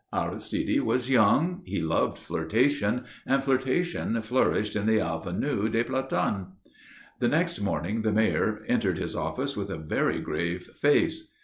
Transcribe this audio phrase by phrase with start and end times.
[0.11, 6.47] Aristide was young, he loved flirtation, and flirtation flourished in the Avenue des Plantanes.
[7.19, 11.27] The next morning the Mayor entered his office with a very grave face.